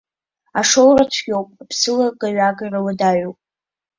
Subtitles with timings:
[0.59, 3.37] Ашоура цәгьоуп, аԥсылагаҩагара уадаҩуп.